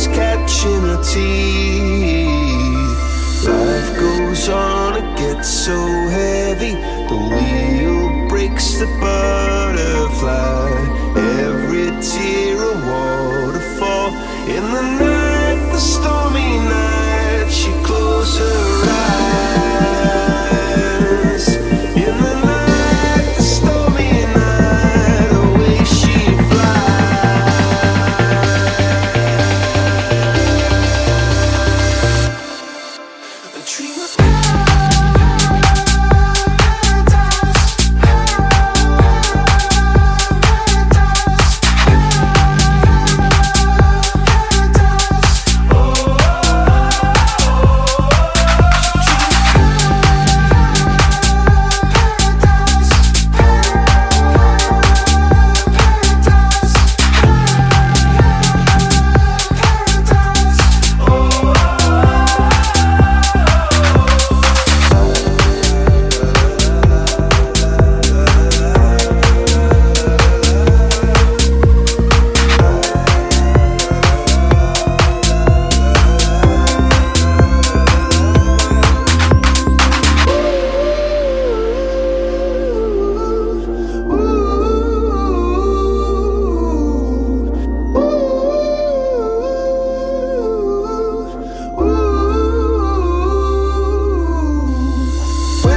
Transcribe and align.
is 0.00 0.06
catching 0.08 0.82
her 0.90 1.02
teeth. 1.02 2.30
Life 3.46 3.90
goes 3.98 4.48
on, 4.48 4.96
it 4.96 5.18
gets 5.18 5.48
so 5.48 5.78
heavy. 6.08 6.74
The 7.10 7.18
wheel 7.32 8.28
breaks 8.28 8.78
the 8.78 8.86
butterfly. 9.00 10.70
Every 11.44 11.88
tear 12.08 12.56
a 12.56 12.74
waterfall. 12.90 14.10
In 14.56 14.64
the 14.76 14.84
night, 15.06 15.62
the 15.72 15.78
stormy 15.78 16.52
night, 16.76 17.48
she 17.50 17.72
closes 17.84 18.38
her 18.38 18.76
eyes. 18.76 18.79
love. 34.20 34.69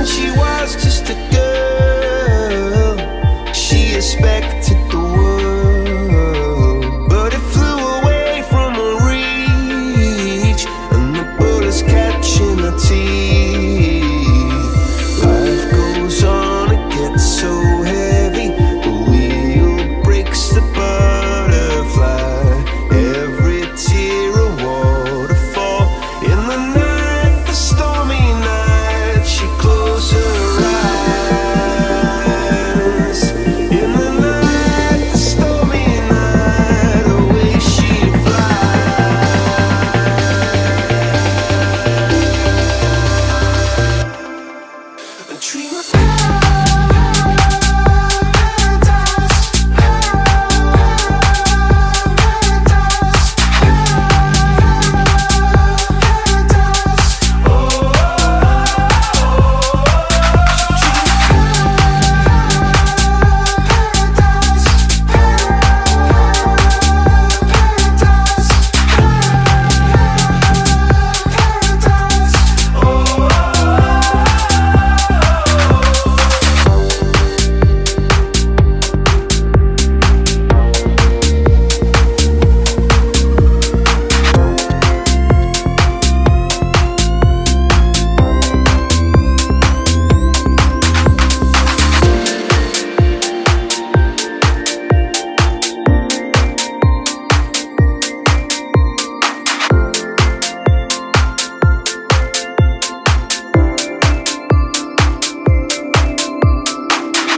she 0.05 0.31
was 0.31 0.75
just 0.75 1.09
a 1.09 1.15
girl. 1.31 2.97
She 3.53 3.95
expected. 3.95 4.62
so 45.93 46.62